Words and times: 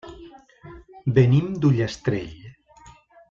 Venim 1.17 1.51
d'Ullastrell. 1.65 2.35